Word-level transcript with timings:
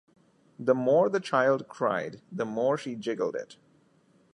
The 0.57 0.73
more 0.73 1.09
the 1.09 1.19
child 1.19 1.67
cried 1.67 2.23
the 2.31 2.43
more 2.43 2.75
she 2.75 2.95
jiggled 2.95 3.35
it. 3.35 3.57